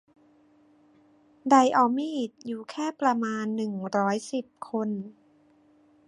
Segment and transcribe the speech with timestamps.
[1.49, 4.89] ไดออมีด อยู่แค่ประมาณ หนึ่งร้อยสิบ คน